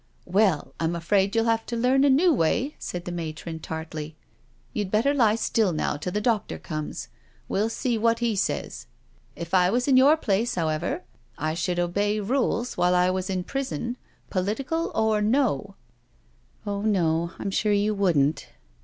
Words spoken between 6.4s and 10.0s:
comes— ^we'U see what he says. If I was in